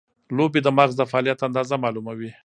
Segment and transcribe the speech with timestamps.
[0.37, 2.31] لوبې د مغز د فعالیت اندازه معلوموي.